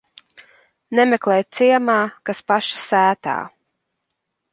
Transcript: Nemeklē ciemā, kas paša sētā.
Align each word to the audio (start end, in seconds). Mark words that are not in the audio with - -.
Nemeklē 0.99 1.35
ciemā, 1.57 1.97
kas 2.29 2.41
paša 2.53 2.81
sētā. 2.87 3.37